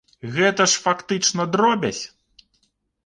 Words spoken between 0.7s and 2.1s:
ж, фактычна, дробязь?